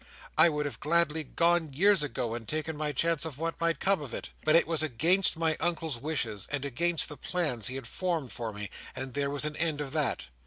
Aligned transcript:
I 0.35 0.49
would 0.49 0.65
have 0.65 0.79
gladly 0.79 1.23
gone, 1.23 1.73
years 1.73 2.01
ago, 2.01 2.33
and 2.33 2.47
taken 2.47 2.75
my 2.75 2.91
chance 2.91 3.23
of 3.23 3.37
what 3.37 3.61
might 3.61 3.79
come 3.79 4.01
of 4.01 4.15
it. 4.15 4.29
But 4.43 4.55
it 4.55 4.65
was 4.65 4.81
against 4.81 5.37
my 5.37 5.55
Uncle's 5.59 5.99
wishes, 5.99 6.47
and 6.51 6.65
against 6.65 7.07
the 7.07 7.17
plans 7.17 7.67
he 7.67 7.75
had 7.75 7.85
formed 7.85 8.31
for 8.31 8.51
me; 8.51 8.71
and 8.95 9.13
there 9.13 9.29
was 9.29 9.45
an 9.45 9.55
end 9.57 9.79
of 9.79 9.91
that. 9.91 10.25